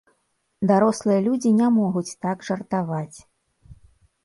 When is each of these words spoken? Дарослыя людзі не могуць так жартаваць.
Дарослыя 0.71 1.19
людзі 1.27 1.51
не 1.59 1.69
могуць 1.77 2.15
так 2.27 2.37
жартаваць. 2.49 3.17